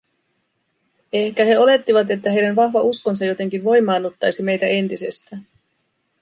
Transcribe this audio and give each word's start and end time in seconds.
Ehkä 1.13 1.45
he 1.45 1.59
olettivat, 1.59 2.11
että 2.11 2.31
heidän 2.31 2.55
vahva 2.55 2.81
uskonsa 2.81 3.25
jotenkin 3.25 3.63
voimaannuttaisi 3.63 4.43
meitä 4.43 4.65
entisestään. 4.65 5.45